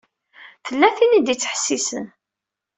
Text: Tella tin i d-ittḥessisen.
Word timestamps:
Tella 0.65 0.89
tin 0.97 1.17
i 1.19 1.19
d-ittḥessisen. 1.21 2.05